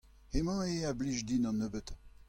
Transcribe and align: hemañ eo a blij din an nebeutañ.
hemañ 0.33 0.59
eo 0.75 0.87
a 0.89 0.91
blij 0.97 1.17
din 1.27 1.47
an 1.49 1.55
nebeutañ. 1.59 1.99